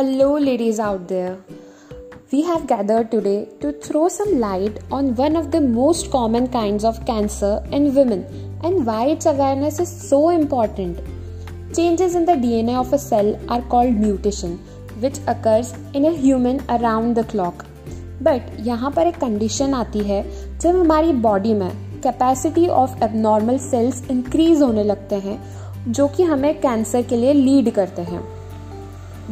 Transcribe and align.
Hello, 0.00 0.38
ladies 0.38 0.78
out 0.80 1.08
there. 1.08 1.36
We 2.32 2.40
have 2.44 2.66
gathered 2.66 3.10
today 3.10 3.48
to 3.60 3.70
throw 3.70 4.08
some 4.08 4.40
light 4.40 4.78
on 4.90 5.14
one 5.14 5.36
of 5.36 5.50
the 5.50 5.60
most 5.60 6.10
common 6.10 6.46
kinds 6.48 6.84
of 6.84 7.04
cancer 7.04 7.62
in 7.70 7.94
women 7.94 8.22
and 8.64 8.86
why 8.86 9.08
its 9.08 9.26
awareness 9.26 9.78
is 9.78 9.92
so 10.08 10.30
important. 10.30 11.02
Changes 11.76 12.14
in 12.14 12.24
the 12.24 12.38
DNA 12.44 12.78
of 12.80 12.94
a 12.94 12.98
cell 12.98 13.38
are 13.50 13.60
called 13.60 13.92
mutation, 13.94 14.56
which 15.00 15.18
occurs 15.26 15.74
in 15.92 16.06
a 16.06 16.16
human 16.24 16.64
around 16.78 17.14
the 17.14 17.28
clock. 17.34 17.66
But 18.22 18.50
यहाँ 18.66 18.90
पर 18.96 19.06
एक 19.06 19.20
condition 19.20 19.74
आती 19.74 20.08
है 20.08 20.24
जब 20.58 20.80
हमारी 20.80 21.12
body 21.28 21.54
में 21.62 21.70
capacity 22.02 22.68
of 22.80 23.04
abnormal 23.04 23.58
cells 23.70 24.04
increase 24.10 24.62
होने 24.62 24.84
लगते 24.84 25.24
हैं 25.28 25.40
जो 25.88 26.08
कि 26.16 26.22
हमें 26.34 26.54
कैंसर 26.60 27.02
के 27.02 27.16
लिए 27.16 27.32
लीड 27.32 27.74
करते 27.74 28.02
हैं 28.02 28.39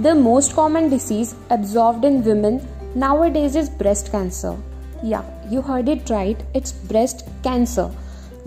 most 0.06 0.54
common 0.54 0.88
disease 0.90 1.34
observe 1.52 2.04
in 2.06 2.20
women 2.22 2.60
nowadays 3.28 3.58
is 3.58 3.70
breast 3.70 4.08
cancer 4.08 5.06
या 5.06 5.22
you 5.52 5.60
heard 5.60 5.88
it 5.88 6.10
right 6.10 6.56
it's 6.56 6.74
breast 6.88 7.16
cancer 7.44 7.90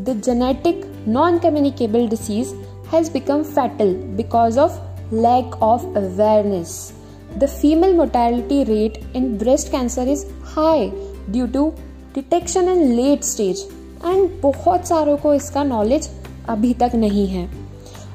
the 0.02 0.22
genetic 0.26 0.86
non 1.08 1.38
communicable 1.38 2.08
disease 2.08 2.54
has 2.94 3.12
become 3.12 3.44
fatal 3.44 3.94
because 3.94 4.60
of 4.60 4.80
lack 5.14 5.56
of 5.64 5.86
awareness 5.86 6.94
the 7.38 7.46
female 7.46 7.96
mortality 7.98 8.64
rate 8.64 9.16
in 9.16 9.38
breast 9.38 9.72
cancer 9.72 10.08
is 10.08 10.26
high 10.44 10.90
due 11.30 11.48
to 11.48 11.70
detection 12.16 12.70
in 12.70 12.84
late 12.84 13.24
stage 13.24 13.68
and 14.06 14.42
बहुत 14.42 14.88
सारों 14.88 15.18
को 15.18 15.34
इसका 15.34 15.64
knowledge 15.64 16.10
अभी 16.50 16.74
तक 16.74 16.96
नहीं 16.96 17.28
है। 17.28 17.61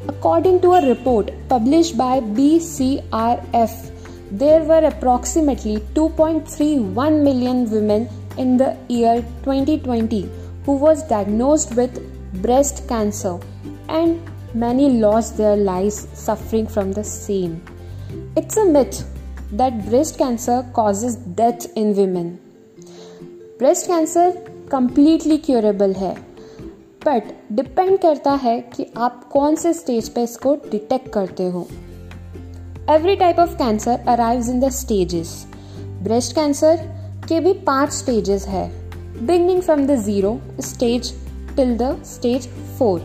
According 0.09 0.61
to 0.61 0.73
a 0.75 0.87
report 0.89 1.31
published 1.49 1.97
by 1.99 2.21
BCRF, 2.21 3.91
there 4.31 4.63
were 4.65 4.85
approximately 4.85 5.79
2.31 5.95 7.23
million 7.23 7.71
women 7.71 8.09
in 8.39 8.57
the 8.57 8.77
year 8.89 9.23
2020 9.45 10.31
who 10.65 10.77
was 10.77 11.03
diagnosed 11.09 11.75
with 11.75 12.01
breast 12.43 12.89
cancer 12.89 13.39
and 13.89 14.21
many 14.55 14.91
lost 14.91 15.37
their 15.37 15.57
lives 15.57 16.07
suffering 16.13 16.67
from 16.67 16.93
the 16.93 17.05
same. 17.05 17.63
It's 18.37 18.57
a 18.57 18.65
myth 18.65 19.05
that 19.53 19.89
breast 19.89 20.19
cancer 20.19 20.65
causes 20.73 21.17
death 21.17 21.67
in 21.77 21.95
women. 21.97 22.41
Breast 23.59 23.87
cancer 23.87 24.33
completely 24.69 25.39
curable 25.39 25.95
है 25.95 26.17
but 27.07 27.33
depend 27.53 27.99
करता 27.99 28.33
है 28.43 28.61
कि 28.75 28.87
आप 28.97 29.23
कौन 29.33 29.57
से 29.57 29.73
stage 29.73 30.09
पे 30.09 30.23
इसको 30.23 30.55
detect 30.71 31.09
करते 31.09 31.47
हो। 31.47 31.67
Every 32.91 33.17
type 33.17 33.39
of 33.39 33.55
cancer 33.59 34.05
arrive 34.09 34.51
in 34.51 34.61
the 34.61 34.69
stages 34.71 35.31
breast 36.03 36.35
cancer 36.35 36.77
के 37.29 37.41
भी 37.41 37.53
पाँच 37.67 37.93
स्टेजेस 37.93 38.47
है। 38.47 38.69
Beginning 39.27 39.61
from 39.63 39.87
the 39.87 39.97
zero 40.01 40.39
stage 40.61 41.13
till 41.57 41.77
the 41.79 41.95
stage 42.07 42.49
four 42.79 43.01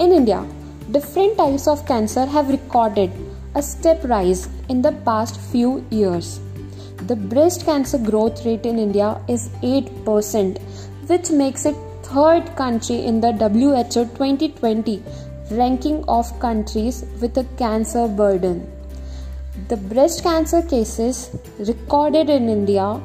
in 0.00 0.12
India 0.12 0.44
different 0.90 1.36
types 1.36 1.68
of 1.68 1.86
cancer 1.88 2.28
have 2.28 2.50
recorded 2.50 3.10
a 3.56 3.60
step 3.60 4.06
rise 4.06 4.46
in 4.70 4.82
the 4.82 4.94
past 5.06 5.40
few 5.52 5.78
years 5.92 6.36
the 7.04 7.18
breast 7.30 7.66
cancer 7.66 8.02
growth 8.02 8.44
rate 8.44 8.66
in 8.66 8.78
India 8.78 9.14
is 9.30 9.48
eight 9.66 9.90
percent 10.06 10.58
which 11.10 11.30
makes 11.32 11.66
it 11.66 11.89
third 12.12 12.46
country 12.56 12.96
in 13.08 13.20
the 13.20 13.32
WHO 13.32 14.04
2020 14.04 15.02
ranking 15.50 16.04
of 16.08 16.40
countries 16.40 17.04
with 17.20 17.36
a 17.38 17.44
cancer 17.56 18.08
burden. 18.08 18.66
The 19.68 19.76
breast 19.76 20.24
cancer 20.24 20.62
cases 20.62 21.30
recorded 21.58 22.30
in 22.30 22.48
India 22.48 23.00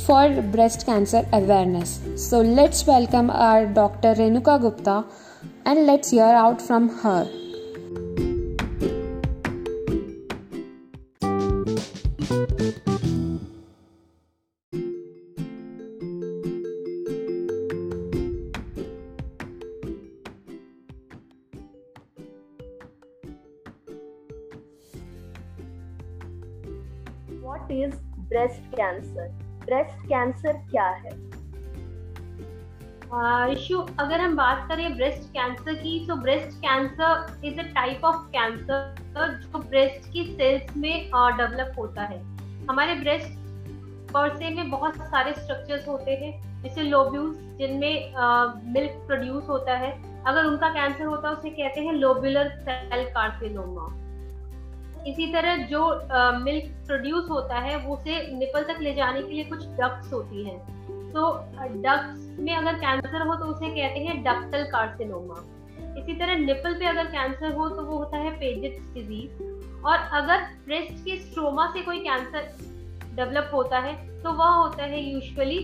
for 0.07 0.29
breast 0.57 0.87
cancer 0.87 1.27
awareness. 1.33 2.01
So, 2.17 2.41
let's 2.41 2.87
welcome 2.87 3.31
our 3.31 3.67
Dr. 3.67 4.15
Renuka 4.15 4.61
Gupta 4.61 5.05
and 5.65 5.87
let's 5.87 6.11
hear 6.11 6.33
out 6.45 6.63
from 6.63 6.89
her. 7.01 7.46
Cancer 30.07 30.53
क्या 30.71 30.89
है? 30.89 31.11
uh, 33.07 33.91
अगर 33.99 34.21
हम 34.21 34.37
बात 34.37 34.67
करें 34.69 34.97
breast 34.97 35.29
cancer 35.31 35.75
की 35.75 36.07
तो 36.07 36.17
breast 36.17 36.59
cancer 36.59 37.41
is 37.45 37.61
a 37.61 37.63
type 37.63 38.05
of 38.05 38.17
cancer 38.17 38.95
जो 39.43 39.59
breast 39.59 40.13
की 40.13 40.25
सेल्स 40.33 40.77
में 40.77 41.11
डेवलप 41.11 41.75
होता 41.79 42.03
है। 42.03 42.19
हमारे 42.67 42.95
ब्रेस्ट 42.95 43.45
पर्से 44.13 44.51
में 44.51 44.71
बहुत 44.71 44.97
सारे 44.97 45.33
स्ट्रक्चर्स 45.33 45.89
होते 45.89 46.11
हैं 46.11 46.63
जैसे 46.63 46.83
लोब्यूल्स 46.83 47.39
जिनमें 47.59 48.15
मिल्क 48.73 48.93
प्रोड्यूस 49.07 49.49
होता 49.49 49.77
है। 49.77 49.91
अगर 50.25 50.45
उनका 50.45 50.69
कैंसर 50.71 51.05
होता 51.05 51.29
है 51.29 51.35
उसे 51.35 51.51
कहते 51.51 51.81
हैं 51.81 51.93
लोबुलर 51.93 52.49
सेल 52.59 53.05
कार्सिनोमा 53.11 53.87
इसी 55.07 55.27
तरह 55.33 55.57
जो 55.67 55.83
मिल्क 56.45 56.73
प्रोड्यूस 56.87 57.29
होता 57.31 57.59
है, 57.59 57.77
वो 57.77 57.97
उसे 57.97 58.15
निपल 58.39 58.63
तक 58.65 58.81
ले 58.81 58.95
जाने 58.95 59.23
के 59.23 59.33
लिए 59.35 59.45
कुछ 59.45 59.67
डक्ट्स 59.81 60.13
होती 60.13 60.45
हैं। 60.45 60.59
तो 61.13 61.31
डक्ट्स 61.83 62.39
में 62.39 62.55
अगर 62.55 62.75
कैंसर 62.77 63.27
हो 63.27 63.35
तो 63.35 63.45
उसे 63.45 63.69
कहते 63.69 64.01
हैं 64.01 64.23
डक्टल 64.23 64.65
कार्सिनोमा 64.73 65.43
इसी 66.01 66.15
तरह 66.15 66.39
निपल 66.39 66.75
पे 66.75 66.87
अगर 66.87 67.05
कैंसर 67.13 67.53
हो 67.53 67.69
तो 67.69 67.83
वो 67.83 67.99
होता 67.99 68.19
है 68.19 68.31
पेजिट्स 68.41 68.93
डिज़ीज़ 68.95 69.43
और 69.87 69.99
अगर 70.19 70.43
ब्रेस्ट 70.67 71.05
के 71.05 71.17
स्ट्रोमा 71.17 71.67
से 71.75 71.83
कोई 71.83 71.99
कैंसर 71.99 72.51
डेवलप 73.17 73.51
होता 73.55 73.79
है 73.79 73.95
तो 74.23 74.33
वह 74.33 74.49
होता 74.49 74.85
है 74.85 75.03
यूजुअली 75.03 75.59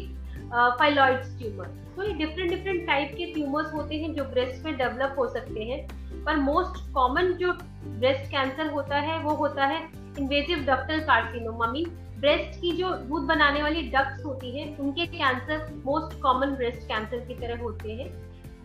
फाइलॉइड्स 0.53 1.37
ट्यूमर 1.39 1.67
तो 1.97 2.03
ये 2.03 2.13
डिफरेंट 2.15 2.51
डिफरेंट 2.51 2.87
टाइप 2.87 3.15
के 3.17 3.33
ट्यूमर्स 3.33 3.73
होते 3.75 3.97
हैं 3.97 4.13
जो 4.15 4.25
ब्रेस्ट 4.25 4.65
में 4.65 4.77
डेवलप 4.77 5.15
हो 5.19 5.29
सकते 5.29 5.65
हैं। 5.65 5.81
पर 6.27 6.37
मोस्ट 6.37 6.93
कॉमन 6.95 7.33
जो 7.33 7.53
ब्रेस्ट 7.53 8.31
कैंसर 8.31 8.67
होता 8.67 8.97
है, 8.97 9.19
वो 9.23 9.35
होता 9.35 9.67
है 9.67 9.81
invasive 10.19 10.59
ductal 10.59 11.01
carcinoma 11.01 11.67
mean 11.67 11.91
breast 12.21 12.61
की 12.61 12.71
जो 12.73 12.89
दूध 12.89 13.23
बनाने 13.23 13.63
वाली 13.63 13.83
डक्ट्स 13.91 14.25
होती 14.25 14.59
है, 14.59 14.77
उनके 14.77 15.07
cancer 15.07 15.83
most 15.87 16.21
common 16.21 16.55
breast 16.57 16.89
cancer 16.89 17.27
की 17.27 17.35
तरह 17.35 17.63
होते 17.63 17.93
हैं। 17.93 18.11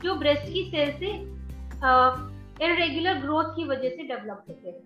जो 0.04 0.16
ब्रेस्ट 0.16 0.54
की 0.54 0.64
सेल 0.72 0.92
से 0.92 1.10
इरेगुलर 2.66 3.20
ग्रोथ 3.22 3.56
की 3.56 3.64
वजह 3.64 3.90
से 3.90 4.04
डेवलप 4.04 4.46
होते 4.50 4.70
हैं। 4.70 4.81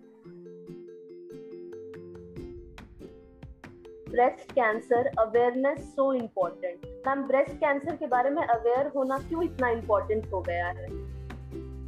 Breast 4.09 4.51
cancer 4.51 5.07
awareness 5.19 5.83
so 5.91 6.13
important 6.13 6.85
ma'am 7.07 7.23
breast 7.23 7.51
cancer 7.51 7.95
के 7.95 8.07
बारे 8.07 8.29
में 8.29 8.41
अवेयर 8.43 8.91
होना 8.95 9.17
क्यों 9.17 9.43
इतना 9.43 9.69
इम्पोर्टेंट 9.69 10.31
हो 10.33 10.41
गया 10.41 10.67
है? 10.67 10.87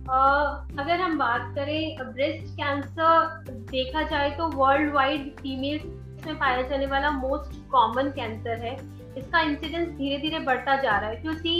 अगर 0.03 0.99
हम 0.99 1.17
बात 1.17 1.53
करें 1.55 1.97
ब्रेस्ट 2.05 2.47
कैंसर 2.55 3.43
देखा 3.71 4.01
जाए 4.03 4.29
तो 4.37 4.47
वर्ल्ड 4.55 4.93
वाइड 4.93 5.29
फीमेल्स 5.35 6.25
में 6.25 6.35
पाया 6.39 6.61
जाने 6.61 6.85
वाला 6.85 7.11
मोस्ट 7.11 7.55
कॉमन 7.71 8.09
कैंसर 8.09 8.59
है। 8.59 8.73
इसका 9.17 9.41
इंसिडेंस 9.41 9.87
धीरे 9.89 10.17
धीरे 10.17 10.39
बढ़ता 10.39 10.75
जा 10.75 10.97
रहा 10.97 11.09
है, 11.09 11.15
क्योंकि 11.15 11.59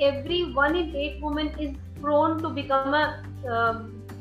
every 0.00 0.42
one 0.54 0.76
in 0.76 0.94
eight 0.96 1.20
women 1.22 1.50
is 1.60 1.74
prone 2.00 2.40
to 2.42 2.48
become 2.50 2.96
a 2.96 3.04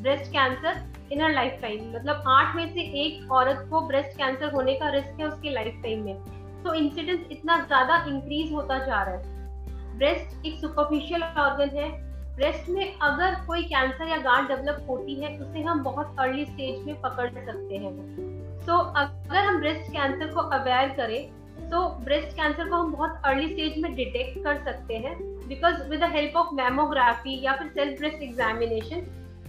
breast 0.01 0.31
cancer 0.31 0.81
in 1.11 1.21
her 1.21 1.31
lifetime 1.61 1.89
मतलब 1.93 2.23
आठ 2.27 2.55
में 2.55 2.73
से 2.73 2.81
एक 3.03 3.31
औरत 3.31 3.67
को 3.69 3.81
ब्रेस्ट 3.87 4.17
कैंसर 4.17 4.51
होने 4.53 4.73
का 4.73 4.89
रिस्क 4.89 5.19
है 5.19 5.27
उसके 5.27 5.49
लाइफ 5.49 5.79
टाइम 5.83 6.03
में। 6.05 6.63
तो 6.63 6.73
इंसिडेंस 6.73 7.19
इतना 7.31 7.57
ज़्यादा 7.65 8.03
इंक्रीज 8.07 8.51
होता 8.53 8.77
जा 8.79 9.03
रहा 9.03 9.15
है। 9.15 9.95
ब्रेस्ट 9.97 10.45
एक 10.45 10.59
सुपरफिशियल 10.61 11.23
ऑर्गन 11.23 11.77
है 11.77 11.89
ब्रेस्ट 12.37 12.69
में 12.69 12.97
अगर 13.01 13.35
कोई 13.47 13.63
कैंसर 13.63 14.07
या 14.07 14.17
गांठ 14.17 14.47
डेवलप 14.47 14.85
होती 14.89 15.15
है 15.15 15.37
उसे 15.37 15.61
हम 15.61 15.83
बहुत 15.83 16.15
अर्ली 16.19 16.45
स्टेज 16.45 16.85
में 16.85 16.99
पकड़ 17.01 17.29
सकते 17.29 17.77
हैं। 17.77 17.93
सो 18.59 18.73
so, 18.73 18.95
अगर 18.97 19.37
हम 19.37 19.59
ब्रेस्ट 19.59 19.91
कैंसर 19.91 20.33
को 20.33 20.41
अवेयर 20.41 20.89
करें 20.89 21.69
तो 21.69 21.87
ब्रेस्ट 22.03 22.35
कैंसर 22.37 22.69
को 22.69 22.75
हम 22.75 22.91
बहुत 22.91 23.21
अर्ली 23.25 23.47
स्टेज 23.49 23.77
में 23.77 23.95
डिटेक्ट 23.95 24.43
कर 24.43 24.63
सकते 24.65 24.97
हैं। 24.97 25.15
Because 25.47 25.83
with 25.89 25.99
the 25.99 26.11
help 26.11 26.35
of 26.37 26.53
mammography 26.55 27.39
या 27.45 27.55
फिर 27.55 27.67
सेल्फ 27.67 27.99
ब्रेस्ट 27.99 28.21
एग्जामिनेशन 28.23 29.05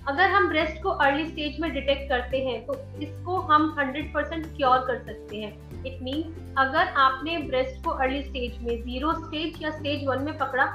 अगर 0.08 0.30
हम 0.30 0.48
ब्रेस्ट 0.48 0.82
को 0.82 0.90
अर्ली 1.04 1.26
स्टेज 1.26 1.60
में 1.60 1.72
डिटेक्ट 1.72 2.08
करते 2.08 2.38
हैं 2.38 2.60
तो 2.66 2.74
इसको 3.02 3.38
हम 3.48 3.74
100% 3.78 4.46
क्योर 4.56 4.78
कर 4.78 5.02
सकते 5.06 5.36
हैं। 5.36 5.84
इट 5.86 6.02
मीन 6.02 6.54
अगर 6.58 6.92
आपने 6.98 7.38
ब्रेस्ट 7.38 7.84
को 7.84 7.90
अर्ली 7.92 8.22
स्टेज 8.22 8.62
में 8.62 8.76
ज़ीरो 8.82 9.12
स्टेज 9.14 9.62
या 9.62 9.70
स्टेज 9.70 10.06
वन 10.08 10.22
में 10.22 10.36
पकड़ा 10.38 10.66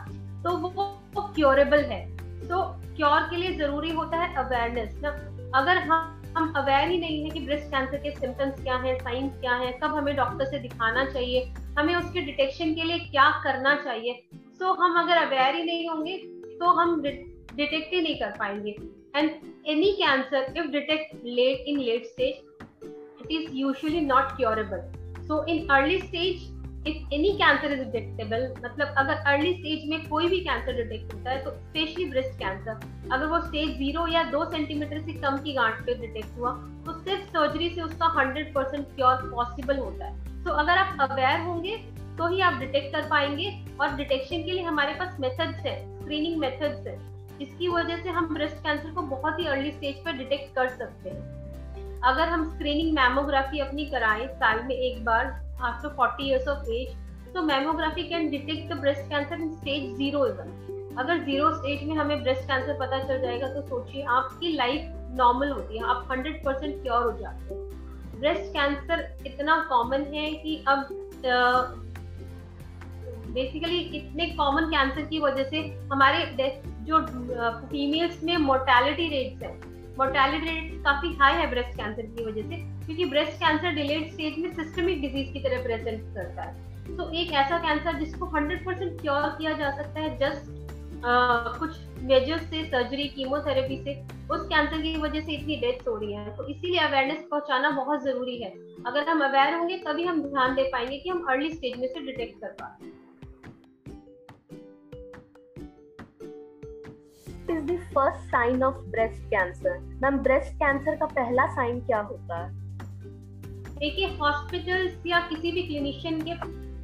तो 0.43 0.57
वो 0.57 0.69
वो 1.13 1.21
क्योरेबल 1.35 1.83
है। 1.85 2.01
तो 2.47 2.63
क्योर 2.95 3.21
के 3.29 3.35
लिए 3.35 3.53
ज़रूरी 3.57 3.91
होता 3.91 4.17
है 4.17 4.33
अवेयरनेस 4.35 4.99
ना। 5.03 5.09
अगर 5.55 5.77
हम 5.79 6.19
हम 6.37 6.53
अवेयर 6.57 6.87
ही 6.89 6.97
नहीं 6.97 7.23
है 7.23 7.29
कि 7.29 7.39
ब्रेस्ट 7.39 7.65
कैंसर 7.71 7.97
के 7.97 8.11
सिम्टम्स 8.11 8.61
क्या 8.63 8.75
हैं 8.75 8.97
साइंस 8.99 9.33
क्या 9.41 9.55
हैं 9.55 9.71
कब 9.79 9.95
हमें 9.95 10.15
डॉक्टर 10.15 10.45
से 10.45 10.59
दिखाना 10.59 11.03
चाहिए 11.05 11.43
हमें 11.77 11.95
उसके 11.95 12.21
डिटेक्शन 12.21 12.73
के 12.75 12.83
लिए 12.83 12.99
क्या 12.99 13.29
करना 13.43 13.75
चाहिए। 13.75 14.13
सो 14.33 14.65
so, 14.65 14.79
हम 14.79 14.99
अगर 15.03 15.17
अवेयर 15.17 15.55
ही 15.55 15.63
नहीं 15.63 15.87
होंगे 15.89 16.17
तो 16.59 16.71
हम 16.79 17.01
डिटेक्ट 17.01 17.93
ही 17.93 18.01
नहीं 18.01 18.15
कर 18.15 18.31
पाएँगे। 18.39 18.75
And 19.15 19.29
any 19.67 19.91
cancer 19.91 20.53
if 20.57 20.71
detect 20.71 21.15
late 21.25 21.63
in 21.67 21.79
late 21.79 22.05
stage 22.05 22.81
it 23.21 23.31
is 23.31 23.51
usually 23.53 24.01
not 24.01 24.35
curable 24.37 24.81
so 25.27 25.43
in 25.45 25.67
early 25.69 25.99
stage 25.99 26.49
if 26.87 27.13
any 27.13 27.31
cancer 27.31 27.71
is 27.71 27.79
detectable 27.81 28.47
मतलब 28.63 28.93
अगर 28.97 29.13
अर्ली 29.13 29.53
स्टेज 29.53 29.89
में 29.89 30.07
कोई 30.07 30.27
भी 30.27 30.39
कैंसर 30.39 30.73
डिटेक्ट 30.73 31.13
होता 31.13 31.31
है 31.31 31.43
तो 31.43 31.51
स्पेशली 31.51 32.05
ब्रेस्ट 32.05 32.37
कैंसर 32.39 32.79
अगर 33.11 33.25
वो 33.25 33.39
स्टेज 33.41 33.69
ज़ीरो 33.77 34.07
या 34.07 34.23
दो 34.31 34.43
सेंटीमीटर 34.45 35.01
से 35.01 35.13
कम 35.13 35.37
की 35.37 35.53
गांठ 35.53 35.85
पे 35.85 35.95
डिटेक्ट 35.95 36.37
हुआ 36.37 36.51
तो 36.85 36.99
सिर्फ़ 36.99 37.29
सर्जरी 37.29 37.69
से 37.69 37.81
उसका 37.81 38.07
हंड्रेड 38.17 38.53
परसेंट 38.53 38.85
क्योर 38.95 39.29
पॉसिबल 39.31 39.77
होता 39.77 40.05
है। 40.05 40.43
तो 40.43 40.51
अगर 40.53 40.77
आप 40.77 41.09
अवेयर 41.09 41.39
होंगे 41.39 41.77
तो 42.17 42.27
ही 42.27 42.41
आप 42.41 42.59
डिटेक्ट 42.59 42.95
कर 42.95 43.07
पाएँगे 43.09 43.51
और 43.81 43.95
डिटेक्शन 43.95 44.43
के 44.43 44.51
लिए 44.51 44.63
हमारे 44.63 44.93
पास 44.93 45.19
मेथड्स 45.19 45.65
है 45.65 45.75
स्क्रीनिंग 45.99 46.39
मेथड्स 46.39 46.87
है। 46.87 46.97
जिसकी 47.39 47.67
वजह 47.67 47.97
से 47.97 48.09
हम 48.09 48.33
ब्रेस्ट 48.33 48.57
कैंसर 48.57 48.91
को 48.91 49.01
बहुत 49.01 49.39
ही 49.39 49.45
अर्ली 49.45 49.71
स्टेज 49.71 50.03
पर 50.05 50.17
डिटेक्ट 50.17 50.53
कर 50.55 50.67
सकते 50.69 51.09
हैं। 51.09 51.42
अगर 52.03 52.29
हम 52.29 52.43
स्क्रीनिंग 52.49 52.93
मैमोग्राफी 52.93 53.59
अपनी 53.59 53.85
कराएँ 53.85 54.27
साल 54.27 54.63
में 54.63 54.75
एक 54.75 55.03
बार, 55.05 55.25
after 55.63 55.89
40 55.97 56.25
years 56.29 56.47
of 56.53 56.69
age 56.69 56.89
so 57.33 57.41
mammography 57.41 58.03
can 58.09 58.29
detect 58.31 58.69
the 58.69 58.75
breast 58.75 59.05
cancer 59.11 59.35
in 59.35 59.51
stage 59.59 59.85
zero 59.99 60.23
even. 60.25 60.49
अगर 60.99 61.23
ज़ीरो 61.25 61.51
स्टेज 61.53 61.83
में 61.83 61.95
हमें 61.95 62.21
ब्रेस्ट 62.23 62.41
कैंसर 62.41 62.77
पता 62.79 62.99
चल 63.03 63.21
जाएगा 63.21 63.47
तो 63.47 63.61
सोचिए, 63.61 64.03
आपकी 64.03 64.51
लाइफ 64.53 64.81
नॉर्मल 65.17 65.49
होती 65.49 65.77
है, 65.77 65.83
आप 65.83 66.07
100 66.11 66.43
परसेंट 66.45 66.81
क्योर 66.83 67.03
हो 67.03 67.11
जाते 67.19 67.53
हैं। 67.53 68.19
ब्रेस्ट 68.19 68.53
कैंसर 68.53 69.07
इतना 69.25 69.55
कॉमन 69.69 70.01
है 70.13 70.29
कि 70.33 70.63
अब 70.67 70.87
बेसिकली 73.33 73.79
इतने 73.97 74.25
कॉमन 74.29 74.65
कैंसर 74.65 75.01
की 75.01 75.19
वजह 75.19 75.43
से 75.43 75.61
हमारे 75.91 76.49
जो 76.87 76.99
फीमेल्स 77.67 78.23
में 78.23 78.37
मोर्टेलिटी 78.37 79.07
रेट्स 79.09 79.43
है 79.43 79.72
मोर्टेलिटी 79.97 80.45
रेट 80.45 80.83
काफ़ी 80.83 81.13
हाई 81.15 81.33
है 81.33 81.49
ब्रेस्ट 81.49 81.77
कैंसर 81.77 82.05
की 82.07 82.23
वजह 82.25 82.49
से, 82.49 82.55
क्योंकि 82.85 83.05
ब्रेस्ट 83.05 83.33
कैंसर 83.39 83.75
डिलेड 83.75 84.11
स्टेज 84.11 84.37
में 84.39 84.53
सिस्टमिक 84.53 85.01
डिज़ीज़ 85.01 85.31
की 85.33 85.39
तरह 85.39 85.63
प्रेजेंट 85.63 86.01
करता 86.15 86.41
है। 86.41 86.95
तो 86.97 87.09
एक 87.11 87.31
ऐसा 87.33 87.57
कैंसर 87.59 87.99
जिसको 87.99 88.25
100 88.27 88.65
परसेंट 88.65 89.01
क्योर 89.01 89.29
किया 89.37 89.51
जा 89.53 89.69
सकता 89.77 89.99
है 89.99 90.17
जस्ट 90.17 90.61
कुछ 91.59 91.77
मेजर्स 92.01 92.41
से 92.49 92.63
सर्जरी 92.65 93.07
कीमोथेरेपी 93.09 93.77
से, 93.77 93.93
उस 94.31 94.45
कैंसर 94.47 94.81
की 94.81 94.95
वजह 94.97 95.21
से 95.21 95.31
इतनी 95.31 95.55
डेथ 95.57 95.87
हो 95.87 95.95
रही 95.97 96.13
है। 96.13 96.35
तो 96.37 96.47
इसीलिए 96.47 96.79
अवेयरनेस 96.79 97.25
पहुंचाना 97.31 97.69
बहुत 97.71 98.03
ज़रूरी 98.03 98.37
है। 98.37 98.51
अगर 98.87 99.09
हम 99.09 99.23
अवेयर 99.23 99.53
होंगे, 99.53 99.77
तभी 99.77 100.03
हम 100.03 100.21
ध्यान 100.23 100.55
दे 100.55 100.63
पाएँगे 100.63 100.97
कि 100.97 101.09
हम 101.09 101.25
अर्ली 101.29 101.51
स्टेज 101.51 101.77
में 101.77 101.87
से 101.87 102.05
डिटेक्ट 102.05 102.39
कर 102.41 102.55
पाए 102.61 102.91
first 107.93 108.29
sign 108.29 108.63
of 108.63 108.75
breast 108.75 109.23
cancer 109.23 109.77
ma'am 110.03 110.17
breast 110.19 110.53
cancer 110.53 110.95
का 110.95 111.05
पहला 111.05 111.45
साइन 111.47 111.79
क्या 111.79 111.99
होता 111.99 112.43
है? 112.43 112.51
देखिए 113.77 114.07
हॉस्पिटल्स 114.17 115.05
या 115.07 115.19
किसी 115.19 115.51
भी 115.51 115.63
क्लिनिशियन 115.63 116.21
के 116.21 116.33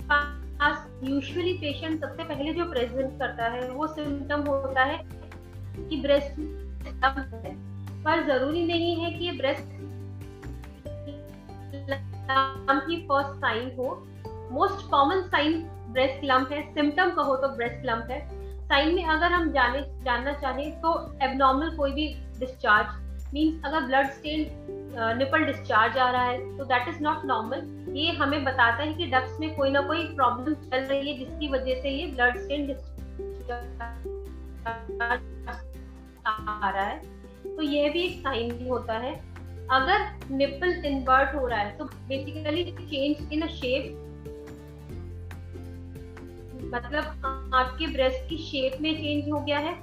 पास 0.07 0.87
यूजुअली 1.03 1.53
पेशेंट 1.53 1.99
सबसे 2.01 2.23
पहले 2.23 2.53
जो 2.53 2.65
प्रेजेंट 2.65 3.19
करता 3.19 3.45
है, 3.45 3.69
वो 3.71 3.87
सिम्टम 3.87 4.41
होता 4.41 4.83
है 4.83 4.97
कि 5.89 6.01
ब्रेस्ट 6.01 6.39
है। 7.45 7.53
पर 8.03 8.25
ज़रूरी 8.27 8.65
नहीं 8.65 8.95
है 8.95 9.11
कि 9.11 9.25
ये 9.25 9.31
ब्रेस्ट 9.31 9.77
लम्प 11.91 12.85
ही 12.89 12.97
फ़र्स्ट 13.01 13.39
साइन 13.41 13.71
हो। 13.77 14.07
Most 14.51 14.89
common 14.89 15.21
sign 15.21 15.61
breast 15.89 16.23
lump 16.23 16.51
है 16.51 16.61
सिम्टम 16.73 17.11
कहो 17.11 17.35
तो 17.35 17.47
ब्रेस्ट 17.47 17.85
लम्प 17.85 18.11
है। 18.11 18.38
साइन 18.69 18.95
में 18.95 19.05
अगर 19.05 19.31
हम 19.31 19.51
जाने, 19.51 19.79
जानना 20.03 20.33
चाहें 20.33 20.71
तो 20.81 20.89
एबनॉर्मल 21.23 21.75
कोई 21.77 21.91
भी 21.91 22.07
डिस्चार्ज 22.39 23.33
मीन्स 23.33 23.65
अगर 23.65 23.81
ब्लड 23.81 24.09
स्टेन 24.09 24.45
निपल 25.17 25.45
डिस्चार्ज 25.45 25.97
आ 25.97 26.09
रहा 26.11 26.23
है 26.23 26.57
तो 26.57 26.65
दैट 26.65 26.87
इज़ 26.87 26.99
नॉट 27.03 27.25
नॉर्मल 27.25 27.95
ये 27.97 28.11
हमें 28.11 28.43
बताता 28.43 28.83
है 28.83 28.93
कि 28.93 29.05
डक्स 29.05 29.39
में 29.39 29.55
कोई 29.55 29.71
ना 29.71 29.81
कोई 29.81 30.03
प्रॉब्लम 30.15 30.53
चल 30.53 30.83
रही 30.83 31.11
है 31.11 31.17
जिसकी 31.19 31.47
वजह 31.47 31.81
से 31.81 31.89
ये 31.89 32.05
ब्लड 32.07 32.37
स्टेन 32.37 32.71
आ 36.25 36.69
रहा 36.69 36.83
है। 36.83 36.97
तो 37.45 37.61
यह 37.61 37.91
भी 37.91 38.01
एक 38.01 38.19
साइन 38.19 38.67
होता 38.69 38.93
है। 38.93 39.13
अगर 39.71 40.09
निपल 40.31 40.85
इन्वर्ट 40.85 41.35
हो 41.35 41.47
रहा 41.47 41.59
है 41.59 41.77
तो 41.77 41.85
बेसिकली 41.85 42.63
चेंज 42.63 43.33
इन 43.33 43.47
शेप 43.47 43.91
मतलब 46.73 47.38
आपके 47.53 47.87
ब्रेस्ट 47.87 48.29
की 48.29 48.37
शेप 48.37 48.81
में 48.81 48.93
चेंज 48.95 49.29
हो 49.31 49.39
गया 49.39 49.59
है, 49.59 49.73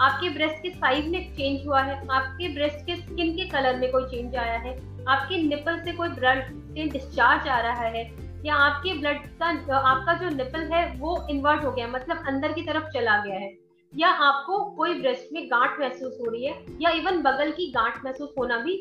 आपके 0.00 0.28
ब्रेस्ट 0.28 0.62
के 0.62 0.70
साइज़ 0.70 1.06
में 1.06 1.34
चेंज 1.34 1.66
हुआ 1.66 1.80
है, 1.80 1.96
आपके 2.10 2.48
ब्रेस्ट 2.54 2.86
के 2.86 2.96
स्किन 2.96 3.34
के 3.36 3.48
कलर 3.48 3.76
में 3.76 3.90
कोई 3.92 4.04
चेंज 4.04 4.36
आया 4.36 4.58
है, 4.58 4.74
आपके 5.08 5.42
निपल 5.42 5.80
से 5.84 5.92
कोई 5.92 6.08
ब्लड 6.08 6.44
से 6.74 6.86
डिस्चार्ज 6.88 7.48
आ 7.48 7.60
रहा 7.60 7.86
है, 7.88 8.04
या 8.44 8.54
आपके 8.54 8.94
ब्लड 8.94 9.26
का, 9.42 9.76
आपका 9.76 10.14
जो 10.14 10.34
निपल 10.36 10.72
है 10.72 10.86
वो 10.98 11.26
इन्वर्ट 11.30 11.64
हो 11.64 11.72
गया 11.72 11.86
मतलब 11.88 12.24
अंदर 12.26 12.52
की 12.52 12.62
तरफ़ 12.62 12.90
चला 12.94 13.18
गया 13.24 13.38
है, 13.38 13.52
या 13.92 14.08
आपको 14.08 14.58
कोई 14.70 14.94
ब्रेस्ट 14.94 15.32
में 15.32 15.46
गांठ 15.46 15.80
महसूस 15.80 16.18
हो 16.20 16.30
रही 16.30 16.44
है, 16.44 16.54
या 16.80 16.90
इवन 16.92 17.22
बगल 17.22 17.50
की 17.52 17.70
गांठ 17.72 18.04
महसूस 18.04 18.34
होना 18.38 18.58
भी 18.58 18.78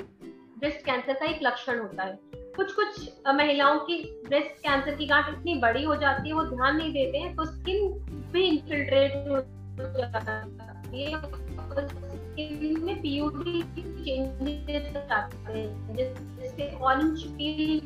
ब्रेस्ट 0.60 0.86
कैंसर 0.86 1.14
का 1.14 1.26
एक 1.26 1.40
लक्षण 1.44 1.80
होता 1.80 2.04
है। 2.04 2.35
कुछ 2.56 2.74
कुछ 2.74 3.10
महिलाओं 3.28 3.80
की 3.80 4.24
ब्रेस्ट 4.28 4.48
कैंसर 4.48 4.96
की 4.96 5.06
गांठ 5.06 5.26
इतनी 5.30 5.56
बड़ी 5.56 5.84
हो 5.84 5.96
जाती 5.96 6.30
है, 6.30 6.36
वो 6.36 6.44
ध्यान 6.44 6.78
नहीं 6.78 6.94
देते 6.94 7.18
हैं 7.18 7.36
तो 7.36 7.46
स्किन 7.46 7.90
भी 8.32 8.42
इंफिल्ट्रेट 8.44 9.14
हो 9.14 9.38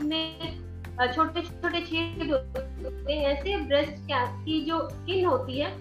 में 0.05 0.59
छोटे 1.13 1.41
छोटे 1.41 1.81
छेद 1.81 2.31
होते 2.31 3.13
हैं, 3.13 3.25
ऐसे 3.25 3.57
ब्रेस्ट 3.57 3.93
की 4.45 4.61
जो 4.61 4.89
स्किन 4.89 5.25
होती 5.25 5.59
है, 5.59 5.71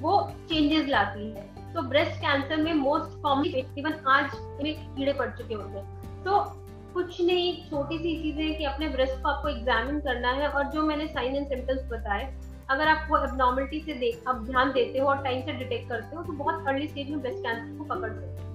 वो 0.00 0.32
चेंजेस 0.48 0.88
लाती 0.88 1.30
है 1.30 1.74
तो 1.74 1.82
ब्रेस्ट 1.82 2.12
कैंसर 2.12 2.56
में 2.56 2.74
मोस्ट 2.74 3.22
कॉमन 3.22 3.46
इवन 3.46 3.92
आज 4.08 4.30
कीड़े 4.34 5.12
पड़ 5.12 5.30
चुके 5.30 5.54
होते 5.54 5.78
हैं 5.78 6.24
तो 6.24 6.58
कुछ 6.94 7.20
नहीं 7.20 7.70
छोटी 7.70 7.98
सी 7.98 8.22
चीज़ें 8.22 8.44
हैं 8.44 8.58
कि 8.58 8.64
अपने 8.64 8.88
ब्रेस्ट 8.88 9.22
को 9.22 9.28
आपको 9.28 9.48
एग्जामिन 9.48 10.00
करना 10.00 10.32
है 10.32 10.48
और 10.48 10.64
जो 10.64 10.82
मैंने 10.82 11.06
साइन 11.06 11.36
एंड 11.36 11.46
सिम्टम्स 11.46 11.90
बताए 11.90 12.34
अगर 12.70 12.88
आप 12.88 13.06
वो 13.10 13.18
एबनॉर्मलिटी 13.18 13.80
से 13.80 13.94
देख 13.94 14.22
आप 14.28 14.36
ध्यान 14.36 14.72
देते 14.72 14.98
हो 14.98 15.06
और 15.06 15.22
टाइम 15.24 15.42
से 15.42 15.52
डिटेक्ट 15.52 15.88
करते 15.88 16.16
हो 16.16 16.22
तो 16.22 16.32
बहुत 16.32 16.68
अर्ली 16.68 16.88
स्टेज 16.88 17.10
में 17.10 17.20
ब्रेस्ट 17.20 17.38
कैंसर 17.38 17.78
को 17.78 17.84
पकड़ 17.84 18.12
सकते 18.12 18.42
हो। 18.42 18.48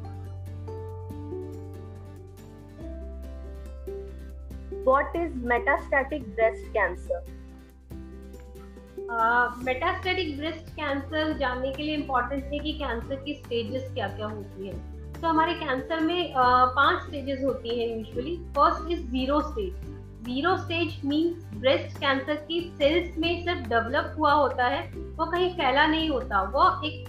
What 4.85 5.13
is 5.15 5.35
metastatic 5.49 6.23
breast 6.37 6.63
cancer? 6.77 7.19
Metastatic 9.65 10.37
breast 10.37 10.69
cancer 10.69 11.37
जानने 11.37 11.71
के 11.73 11.83
लिए 11.83 11.95
इम्पोर्टेंट 11.95 12.43
है 12.43 12.59
कि 12.59 12.73
कैंसर 12.73 13.15
की 13.15 13.33
स्टेजेस 13.33 13.93
क्या 13.93 14.07
क्या 14.07 14.25
होती 14.25 14.67
है। 14.67 14.92
तो 15.23 15.29
हमारे 15.29 15.53
कैंसर 15.53 15.99
में 15.99 16.33
पाँच 16.35 17.01
स्टेजेस 17.01 17.43
होती 17.43 17.79
हैं 17.79 17.87
usually 17.97 18.35
first 18.55 18.89
is 18.91 19.01
zero 19.11 19.39
stage 19.41 19.73
zero 20.25 20.55
stage 20.57 20.99
means 21.05 21.45
breast 21.55 21.97
cancer 21.99 22.35
की 22.47 22.59
सेल्स 22.79 23.17
में 23.17 23.43
सिर्फ़ 23.43 23.69
डेवलप 23.69 24.15
हुआ 24.17 24.33
होता 24.33 24.65
है 24.65 24.81
वो 25.17 25.25
कहीं 25.31 25.49
फैला 25.53 25.85
नहीं 25.87 26.09
होता. 26.09 26.41
वो 26.55 26.65
एक 26.87 27.07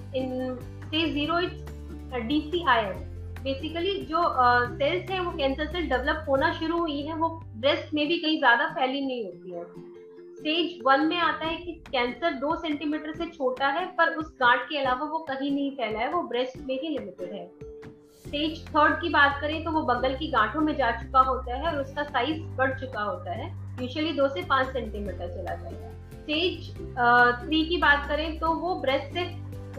stage 0.85 1.12
zero 1.14 1.38
it's 1.38 2.23
DCIS 2.28 3.02
basically 3.42 3.97
जो 4.04 4.23
सेल्स 4.78 5.04
uh, 5.04 5.11
है 5.11 5.21
वो 5.21 5.30
कैंसर 5.33 5.66
से 5.73 5.83
डेवलप 5.83 6.25
होना 6.28 6.52
शुरू 6.61 6.78
हुई 6.78 7.00
है 7.02 7.16
वो 7.16 7.28
ब्रेस्ट 7.56 7.92
में 7.94 8.06
भी 8.09 8.18
कहीं 8.18 8.38
ज़्यादा 8.38 8.68
फैली 8.75 9.04
नहीं 9.06 9.25
होती 9.25 9.50
है. 9.50 9.64
स्टेज 10.38 10.80
वन 10.87 11.06
में 11.09 11.18
आता 11.18 11.47
है 11.47 11.56
कि 11.56 11.73
कैंसर 11.90 12.38
दो 12.40 12.56
सेंटीमीटर 12.62 13.12
से 13.14 13.30
छोटा 13.30 13.68
है 13.76 13.87
पर 13.99 14.14
उस 14.14 14.33
गांठ 14.40 14.68
के 14.68 14.78
अलावा 14.78 15.06
वो 15.11 15.18
कहीं 15.28 15.50
नहीं 15.50 15.71
फैला 15.76 16.00
है 16.00 16.12
वो 16.12 16.23
ब्रेस्ट 16.28 16.59
में 16.59 16.78
ही 16.80 16.88
लिमिटेड 16.88 17.33
है. 17.33 17.49
स्टेज 18.35 18.64
थर्ड 18.69 18.95
की 19.00 19.09
बात 19.09 19.37
करें 19.41 19.62
तो 19.64 19.71
वो 19.71 19.83
बगल 19.85 20.14
की 20.14 20.26
गांठों 20.29 20.61
में 20.61 20.75
जा 20.76 20.91
चुका 20.93 21.21
होता 21.21 21.57
है 21.57 21.67
और 21.67 21.76
उसका 21.81 22.03
साइज़ 22.05 22.41
बढ़ 22.57 22.73
चुका 22.81 23.03
होता 23.03 23.33
है। 23.33 23.47
यूजुअली 23.83 24.12
दो 24.12 24.29
से 24.29 24.43
पाँच 24.43 24.69
सेंटीमीटर 24.69 25.29
चला 25.29 25.55
जाएगा 25.55 25.91
स्टेज 26.14 26.71
थ्री 27.45 27.64
की 27.64 27.76
बात 27.76 28.09
करें 28.09 28.38
तो 28.38 28.53
वो 28.55 28.75
ब्रेस्ट 28.81 29.14
से 29.14 29.25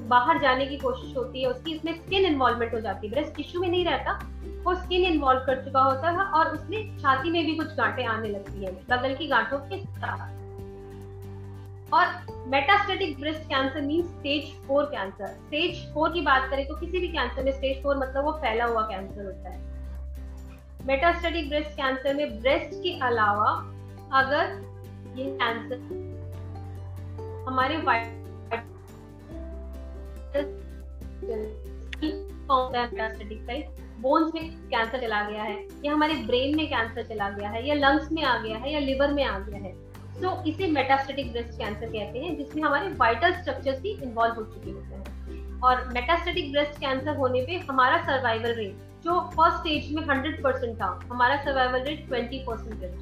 बाहर 0.08 0.42
जाने 0.42 0.66
की 0.66 0.78
कोशिश 0.78 1.18
होती 1.18 1.42
है। 1.42 1.50
उसकी 1.50 1.74
इसमें 1.74 1.94
स्किन 1.96 2.26
इन्वॉल्वमेंट 2.26 2.74
हो 2.74 2.80
जाती 2.80 3.08
है। 3.08 3.14
ब्रेस्ट 3.14 3.36
टिश्यू 3.36 3.62
में 3.62 3.70
नहीं 3.70 3.86
रहता। 3.86 4.14
वो 4.66 4.76
स्किन 4.76 5.04
इन्वॉल्व 5.06 5.40
कर 5.40 5.64
चुका 5.66 5.82
होता 5.82 6.10
है 6.12 6.26
और 6.32 6.54
उसमें 6.54 6.98
छाती 6.98 7.32
में 7.32 7.46
भी 7.46 7.56
कुछ 7.56 7.76
गांठें 7.78 8.06
आने 8.06 8.30
लगती 8.30 8.66
है। 8.66 8.72
बगल 8.90 9.16
की 9.16 9.28
गांठों 9.28 9.60
के 9.60 9.84
साथ। 9.84 10.45
और 11.94 12.06
metastatic 12.48 13.20
breast 13.20 13.42
cancer 13.42 13.82
mean 13.82 14.04
stage 14.04 14.68
four 14.68 14.86
cancer 14.86 15.28
stage 15.28 15.94
four 15.94 16.14
की 16.14 16.22
बात 16.22 16.50
करें 16.50 16.68
तो 16.68 16.76
किसी 16.76 17.00
भी 17.00 17.08
कैंसर 17.08 17.44
में 17.44 17.52
स्टेज 17.52 17.84
फोर 17.84 17.98
मतलब 17.98 18.24
वो 18.24 18.32
फैला 18.32 18.66
हुआ 18.66 18.82
कैंसर 18.82 19.26
होता 19.26 19.50
है। 19.50 19.60
मेटास्टेटिक 20.86 21.50
ब्रेस्ट 21.50 21.70
कैंसर 21.70 22.14
में 22.14 22.42
ब्रेस्ट 22.42 22.70
के 22.74 23.00
अलावा 23.00 23.52
अगर 24.14 24.46
ये 25.18 25.26
कैंसर 25.26 25.76
हमारे 27.48 27.78
बोन्स 34.02 34.34
में 34.36 34.68
कैंसर 34.70 35.02
चला 35.02 35.30
गया 35.30 35.44
है, 35.44 35.68
या 35.86 35.94
हमारे 35.94 36.14
ब्रेन 36.14 36.58
में 36.58 36.68
कैंसर 36.68 37.04
चला 37.04 37.30
गया 37.30 37.50
है, 37.50 37.68
या 37.68 37.76
लंग्स 37.76 38.12
में 38.12 38.24
आ 38.24 38.38
गया 38.38 38.58
है, 38.58 38.74
या 38.74 38.80
लिवर 38.80 39.12
में 39.12 39.24
आ 39.24 39.40
गया 39.40 39.58
है। 39.58 39.85
सो 40.16 40.32
इसे 40.50 40.68
मेटास्टेटिक 40.72 41.32
ब्रेस्ट 41.32 41.58
कैंसर 41.58 41.86
कहते 41.86 42.20
हैं, 42.20 42.36
जिसमें 42.38 42.62
हमारे 42.64 42.90
वाइटल 42.98 43.34
स्ट्रक्चर्स 43.34 43.80
भी 43.82 43.92
इन्वॉल्व 44.04 44.36
हो 44.36 44.44
चुके 44.44 44.72
होते 44.72 44.96
हैं। 44.96 45.60
और 45.62 45.88
मेटास्टेटिक 45.94 46.52
ब्रेस्ट 46.52 46.80
कैंसर 46.80 47.16
होने 47.18 47.42
पे 47.42 47.58
हमारा 47.70 47.98
सर्वाइवल 48.04 48.54
रेट 48.54 48.84
जो 49.04 49.20
फ़र्स्ट 49.32 49.60
स्टेज 49.60 49.92
में 49.96 50.02
100 50.04 50.42
परसेंट 50.44 50.76
था, 50.82 50.88
हमारा 51.12 51.36
सर्वाइवल 51.44 51.84
रेट 51.84 52.08
20 52.10 52.40
परसेंट 52.48 52.84
है 52.84 52.94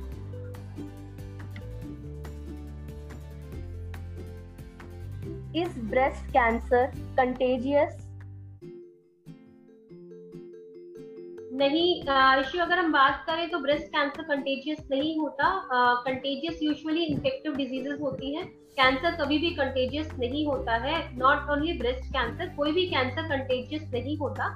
इज़ 5.56 5.80
ब्रेस्ट 5.90 6.32
कैंसर 6.32 6.92
कंटेजियस 7.18 8.03
नहीं 11.54 11.90
इश्यू 12.40 12.62
अगर 12.62 12.80
हम 12.80 12.92
बात 12.92 13.24
करें 13.28 13.50
तो 13.50 13.58
ब्रेस्ट 13.60 13.88
कैंसर 13.88 14.24
कंटेजियस 14.24 14.88
नहीं 14.92 15.18
होता। 15.20 15.50
कंटेजियस 16.06 16.60
यूजुअली 16.64 17.04
इन्फेक्टिव 17.04 17.56
डिजीजेस 17.56 18.00
होती 18.02 18.34
हैं। 18.36 18.46
कैंसर 18.78 19.16
कभी 19.16 19.38
भी 19.38 19.50
कंटेजियस 19.56 20.14
नहीं 20.20 20.46
होता 20.48 20.76
है। 20.86 20.96
नॉट 21.18 21.50
ओनली 21.52 21.78
ब्रेस्ट 21.80 22.10
कैंसर 22.14 22.54
कोई 22.56 22.72
भी 22.72 22.86
कैंसर 22.88 23.30
कंटेजियस 23.30 23.84
नहीं 23.94 24.18
होता। 24.18 24.48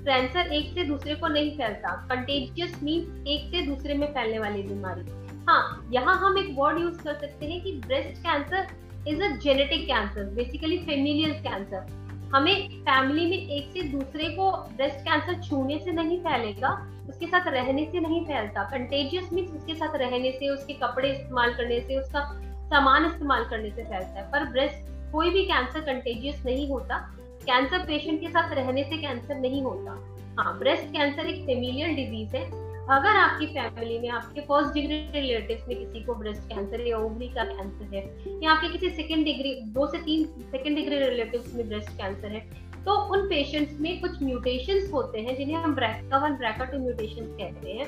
कैंसर 0.00 0.52
एक 0.52 0.72
से 0.74 0.84
दूसरे 0.84 1.14
को 1.14 1.28
नहीं 1.28 1.50
फैलता। 1.56 1.94
कंटेजियस 2.06 2.82
मीन 2.82 3.24
एक 3.28 3.50
से 3.50 3.62
दूसरे 3.66 3.94
में 3.94 4.06
फैलने 4.08 4.38
वाली 4.38 4.62
बीमारी। 4.62 5.04
हाँ 5.48 5.88
यहाँ 5.92 6.18
हम 6.18 6.38
एक 6.38 6.54
वर्ड 6.58 6.80
यूज़ 6.80 7.02
कर 7.02 7.14
सकते 7.16 7.46
हैं 7.46 7.62
कि 7.62 7.72
breast 7.86 8.22
cancer 8.26 9.08
is 9.08 9.22
a 9.22 9.28
genetic 9.36 9.86
cancer 9.86 10.24
basically 10.34 10.78
familial 10.78 11.32
cancer 11.42 11.86
हमें 12.34 12.68
फैमिली 12.68 13.26
में 13.26 13.48
एक 13.48 13.70
से 13.72 13.82
दूसरे 13.82 14.24
को 14.24 14.52
ब्रेस्ट 14.52 14.96
कैंसर 14.96 15.42
छूने 15.42 15.78
से 15.78 15.92
नहीं 15.92 16.18
फैलेगा, 16.18 16.88
उसके 17.08 17.26
साथ 17.26 17.46
रहने 17.46 17.84
से 17.84 18.00
नहीं 18.00 18.24
फैलता। 18.24 18.62
कंटेजियस 18.62 19.32
मीन्स 19.32 19.50
उसके 19.50 19.74
साथ 19.74 19.96
रहने 19.96 20.32
से, 20.32 20.48
उसके 20.48 20.72
कपड़े 20.72 21.12
इस्तेमाल 21.12 21.54
करने 21.54 21.80
से, 21.80 21.96
उसका 21.96 22.40
सामान 22.66 23.06
इस्तेमाल 23.06 23.44
करने 23.44 23.70
से 23.70 23.82
फैलता 23.82 24.20
है। 24.20 24.30
पर 24.30 24.44
ब्रेस्ट 24.44 25.12
कोई 25.12 25.30
भी 25.30 25.44
कैंसर 25.44 25.80
कंटेजियस 25.80 26.42
नहीं 26.46 26.68
होता। 26.68 27.16
कैंसर 27.18 27.78
पेशेंट 27.78 28.20
के 28.20 28.28
साथ 28.28 28.54
रहने 28.54 28.84
से 28.84 28.96
कैंसर 28.96 29.34
नहीं 29.34 29.62
होता। 29.62 30.16
हाँ 30.42 30.58
ब्रेस्ट 30.58 30.84
कैंसर 30.84 31.26
एक 31.26 31.46
फेमिलियल 31.46 31.94
डिज़ीज़ 31.96 32.36
है। 32.36 32.69
अगर 32.90 33.16
आपकी 33.16 33.46
फैमिली 33.46 33.98
में, 33.98 34.08
आपके 34.10 34.40
फ़र्स्ट 34.40 34.72
डिग्री 34.74 34.96
रिलेटिव 35.12 35.64
में 35.68 35.76
किसी 35.78 36.02
को 36.04 36.14
ब्रेस्ट 36.14 36.42
कैंसर 36.44 36.80
या 36.80 36.98
ओवरी 36.98 37.28
का 37.28 37.44
कैंसर 37.44 37.94
है, 37.94 38.02
या 38.42 38.50
आपके 38.50 38.68
किसी 38.68 38.90
सेकेंड 38.92 39.24
डिग्री 39.24 39.54
दो 39.74 39.86
से 39.86 39.98
तीन 39.98 40.24
सेकेंड 40.50 40.76
डिग्री 40.76 40.98
रिलेटिव 40.98 41.44
में 41.54 41.68
ब्रेस्ट 41.68 41.90
कैंसर 41.90 42.32
है 42.32 42.40
तो 42.84 42.92
उन 43.12 43.26
पेशेंट्स 43.28 43.80
में 43.80 44.00
कुछ 44.00 44.22
म्यूटेशंस 44.22 44.92
होते 44.92 45.20
हैं, 45.20 45.36
जिन्हें 45.36 45.56
हम 45.56 45.74
BRCA 45.74 46.18
one 46.18 46.34
BRCA 46.36 46.64
two 46.64 46.78
mutation 46.78 47.26
कहते 47.38 47.72
हैं। 47.72 47.86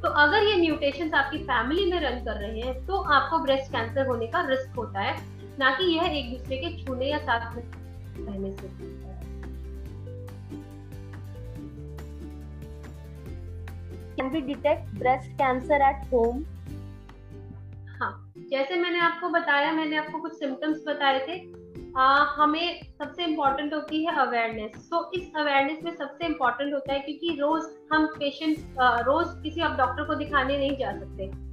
तो 0.00 0.08
अगर 0.22 0.46
ये 0.46 0.56
म्यूटेशंस 0.56 1.14
आपकी 1.14 1.38
फैमिली 1.44 1.90
में 1.92 2.00
रन 2.00 2.24
कर 2.24 2.40
रहे 2.40 2.60
हैं 2.60 2.74
तो 2.86 3.00
आपको 3.12 3.38
ब्रेस्ट 3.38 3.72
कैंसर 3.72 4.06
होने 4.06 4.26
का 4.26 4.46
रिस्क 4.48 4.76
होता 4.76 5.00
है, 5.00 5.16
ना 5.58 5.70
कि 5.70 5.84
यह 5.94 6.18
एक 6.18 6.30
दूसरे 6.30 6.56
के 6.56 6.76
छूने 6.84 7.10
या 7.10 7.18
साथ 7.20 7.56
में 7.56 7.62
रहने 7.62 8.50
से 8.52 8.66
can 14.20 14.32
be 14.32 14.40
detect 14.40 14.98
breast 14.98 15.30
cancer 15.30 15.82
at 15.82 16.14
home 16.14 16.44
हाँ 18.00 18.32
जैसे 18.38 18.76
मैंने 18.76 18.98
आपको 18.98 19.28
बताया 19.28 19.72
मैंने 19.72 19.96
आपको 19.96 20.18
कुछ 20.18 20.32
सिम्टम्स 20.32 20.84
बताए 20.88 21.18
थे 21.28 21.58
आ, 21.96 22.24
हमें 22.24 22.80
सबसे 22.82 23.24
इम्पोर्टेंट 23.24 23.74
होती 23.74 24.04
है 24.04 24.14
अवेयरनेस 24.16 24.88
तो 24.90 25.10
इस 25.14 25.32
अवेयरनेस 25.36 25.78
में 25.84 25.96
सबसे 25.96 26.26
इम्पोर्टेंट 26.26 26.74
होता 26.74 26.92
है 26.92 26.98
क्योंकि 26.98 27.36
रोज 27.40 27.62
हम 27.92 28.06
पेशेंट 28.06 28.58
रोज 28.80 29.42
किसी 29.42 29.60
आप 29.60 29.78
डॉक्टर 29.78 30.04
को 30.04 30.14
दिखाने 30.14 30.58
नहीं 30.58 30.76
जा 30.76 30.92
सकते। 30.92 31.47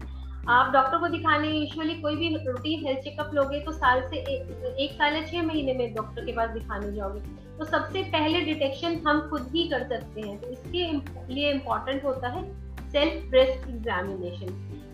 आप 0.48 0.72
डॉक्टर 0.74 0.98
को 0.98 1.08
दिखाने 1.08 1.48
यूजुअली 1.48 1.94
कोई 1.94 2.16
भी 2.16 2.28
रूटीन 2.38 2.86
हेल्थ 2.88 3.00
चेकअप 3.00 3.34
लोगे 3.34 3.60
तो 3.60 3.72
साल 3.72 4.02
से 4.02 4.18
एक, 4.18 4.76
एक 4.80 4.92
साल 4.92 5.16
या 5.16 5.22
छह 5.22 5.44
महीने 5.44 5.74
में 5.74 5.94
डॉक्टर 5.94 6.26
के 6.26 6.32
पास 6.32 6.50
दिखाने 6.50 6.92
जाओगे। 6.92 7.20
तो 7.58 7.66
सबसे 7.66 8.04
पहले 8.04 8.42
डिटेक्शन 8.42 8.96
हम 9.08 9.22
खुद 9.30 9.50
ही 9.56 9.68
कर 9.68 9.84
सकते 9.84 10.22
हैं। 10.22 10.38
तो 10.42 10.48
इसके 10.48 11.34
लिए 11.34 11.52
इम्पोर्टेंट 11.52 12.04
होता 12.04 12.28
है 12.28 12.44
self 12.92 13.30
breast 13.30 13.68
examination 13.70 14.48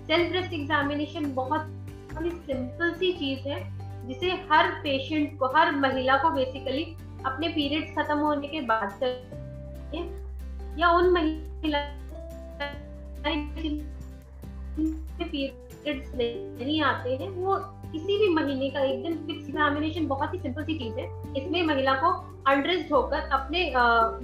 self 0.08 0.32
breast 0.32 0.54
examination 0.54 1.34
बहुत 1.34 1.68
सिंपल 2.24 2.94
सी 2.94 3.12
चीज़ 3.14 3.48
है 3.48 3.60
जिसे 4.08 4.32
हर 4.52 4.70
पेशेंट 4.84 5.38
को 5.40 5.46
हर 5.46 5.72
महिला 5.72 6.18
को 6.18 6.30
बेसिकली 6.30 6.84
अपने 7.26 7.48
पीरियड्स 7.48 7.96
खत्म 7.98 8.18
होने 8.18 8.48
के 8.48 8.62
बाद 8.62 9.04
या 10.80 10.90
उन 10.90 11.10
महिला 11.10 11.80
पीरियड्स 15.32 16.12
नहीं 16.16 16.82
आते 16.84 17.16
हैं, 17.16 17.30
वो 17.30 17.56
किसी 17.92 18.18
भी 18.18 18.28
महीने 18.34 18.70
का 18.70 18.82
एक 18.82 19.04
दिन 19.04 19.16
फिक्स 19.28 19.48
एग्जामिनेशन 19.48 20.08
बहुत 20.08 20.34
ही 20.34 20.40
सिंपल 20.40 20.64
सी 20.64 20.78
चीज़ 20.80 21.00
है। 21.00 21.06
इसमें 21.38 21.62
महिला 21.64 21.94
को 21.96 22.12
अनड्रेस्ड 22.48 22.94
होकर 22.94 23.30
अपने 23.32 23.64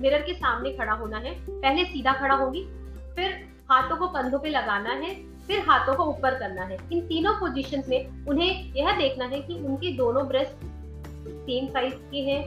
मिरर 0.02 0.22
के 0.22 0.34
सामने 0.34 0.72
खड़ा 0.74 0.94
होना 0.94 1.18
है। 1.18 1.34
पहले 1.50 1.86
सीधा 1.86 2.14
खड़ा 2.14 2.36
होगी, 2.36 2.64
फिर 3.16 3.34
हाथों 3.72 3.98
को 3.98 4.08
कंधों 4.08 4.40
पे 4.40 4.50
लगाना 4.50 4.90
है, 4.92 5.14
फिर 5.48 5.60
हाथों 5.60 5.96
को 5.96 6.04
ऊपर 6.06 6.36
करना 6.36 6.64
है। 6.64 6.78
इन 6.92 7.02
तीनों 7.02 7.34
पोजीशन 7.34 7.84
में 7.90 8.26
उन्हें 8.28 8.74
यह 8.76 8.98
देखना 8.98 9.26
है 9.26 9.42
कि 9.42 9.54
उनके 9.56 9.92
दोनों 9.98 10.28
ब्रेस्ट 10.28 10.66
सेम 11.28 11.68
साइज़ 11.68 11.94
के 12.12 12.22
हैं। 12.22 12.42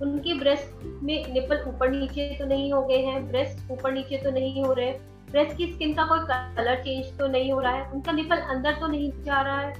उनके 0.00 0.34
ब्रेस्ट 0.34 0.84
में 1.02 1.32
निपल 1.32 1.64
ऊपर 1.68 1.90
नीचे 1.90 2.28
तो 2.38 2.46
नहीं 2.46 2.72
हो 2.72 2.82
गए 2.82 2.98
हैं 3.02 3.26
ब्रेस्ट 3.28 3.70
ऊपर 3.70 3.92
नीचे 3.92 4.16
तो 4.16 4.30
नहीं 4.30 4.64
हो 4.64 4.72
रहे। 4.72 4.92
ब्रेस्ट 5.30 5.56
की 5.56 5.66
स्किन 5.72 5.94
का 5.94 6.04
कोई 6.06 6.18
कलर 6.56 6.82
चेंज 6.84 7.18
तो 7.18 7.26
नहीं 7.26 7.52
हो 7.52 7.60
रहा 7.60 7.72
है, 7.72 7.90
उनका 7.92 8.12
निपल 8.12 8.36
अंदर 8.36 8.80
तो 8.80 8.86
नहीं 8.86 9.10
जा 9.24 9.40
रहा 9.40 9.60
है। 9.60 9.72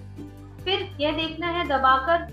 फिर 0.64 0.88
यह 1.00 1.16
देखना 1.16 1.46
है 1.48 1.64
दबाकर 1.68 2.26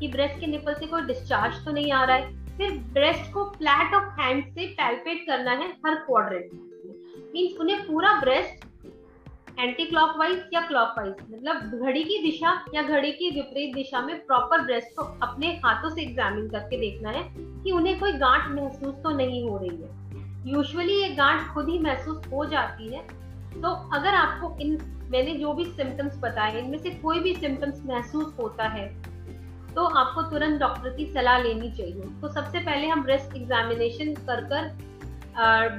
कि 0.00 0.08
ब्रेस्ट 0.08 0.40
के 0.40 0.46
निपल 0.46 0.74
से 0.74 0.86
कोई 0.86 1.02
डिस्चार्ज 1.02 1.64
तो 1.64 1.72
नहीं 1.72 1.92
आ 1.92 2.04
रहा 2.04 2.16
है। 2.16 2.42
फिर 2.56 2.70
ब्रेस्ट 2.92 3.32
को 3.32 3.44
फ्लैट 3.50 3.94
ऑफ़ 3.94 4.20
हैंड 4.20 4.44
से 4.44 4.66
पैल्पेट 4.72 5.26
करना 5.26 5.50
है 5.52 5.68
हर 5.86 5.94
क्वाड्रेंट 5.94 6.52
मीन्स 7.34 7.60
उन्हें 7.60 7.86
पूरा 7.86 8.12
ब्रेस्ट 8.20 8.64
एंटी 9.58 9.84
क्लॉकवाइज 9.84 10.50
या 10.54 10.60
क्लॉकवाइज 10.60 11.14
मतलब 11.30 11.80
घड़ी 11.80 12.02
की 12.04 12.18
दिशा 12.22 12.52
या 12.74 12.82
घड़ी 12.82 13.10
की 13.12 13.30
विपरीत 13.30 13.74
दिशा 13.74 14.00
में 14.00 14.16
प्रॉपर 14.26 14.60
ब्रेस्ट 14.60 14.96
को 14.96 15.02
अपने 15.22 15.48
हाथों 15.64 15.90
से 15.90 16.02
एग्जामिन 16.02 16.48
करके 16.48 16.76
देखना 16.76 17.10
है 17.10 17.22
कि 17.64 17.72
उन्हें 17.72 17.98
कोई 18.00 18.12
गांठ 18.12 18.48
महसूस 18.50 18.94
तो 18.94 19.10
नहीं 19.10 19.42
हो 19.50 19.56
रही 19.58 19.76
है। 19.76 20.03
यूजुअली 20.46 20.94
ये 20.94 21.08
गांठ 21.14 21.46
खुद 21.54 21.68
ही 21.68 21.78
महसूस 21.78 22.26
हो 22.32 22.44
जाती 22.46 22.88
है। 22.88 23.02
तो 23.54 23.68
अगर 23.96 24.14
आपको 24.14 24.56
इन, 24.60 24.78
मैंने 25.10 25.34
जो 25.34 25.52
भी 25.52 25.64
सिम्टम्स 25.66 26.18
बताए, 26.18 26.58
इनमें 26.58 26.78
से 26.78 26.90
कोई 26.92 27.20
भी 27.20 27.34
सिम्टम्स 27.34 27.82
महसूस 27.86 28.34
होता 28.38 28.68
है 28.68 28.86
तो 29.74 29.84
आपको 29.98 30.22
तुरंत 30.22 30.60
डॉक्टर 30.60 30.90
की 30.96 31.06
सलाह 31.06 31.38
लेनी 31.38 31.70
चाहिए। 31.70 32.02
तो 32.20 32.28
सबसे 32.32 32.58
पहले 32.60 32.86
हम 32.86 33.02
ब्रेस्ट 33.02 33.36
एग्जामिनेशन 33.36 34.12
कर 34.26 34.44
कर 34.44 34.72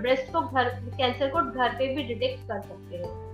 ब्रेस्ट 0.01 0.31
को 0.33 0.41
घर 0.41 0.69
कैंसर 0.97 1.29
को 1.29 1.41
घर 1.41 1.75
पे 1.75 1.87
भी 1.95 2.03
डिटेक्ट 2.03 2.47
कर 2.47 2.61
सकते 2.61 2.97
हैं। 2.97 3.24